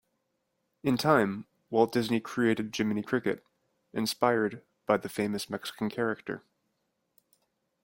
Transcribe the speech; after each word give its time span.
In 0.83 0.97
time, 0.97 1.45
Walt 1.69 1.91
Disney 1.91 2.19
created 2.19 2.75
Jiminy 2.75 3.03
Cricket, 3.03 3.45
inspired 3.93 4.63
by 4.87 4.97
the 4.97 5.09
famous 5.09 5.47
Mexican 5.47 5.91
character. 5.91 6.43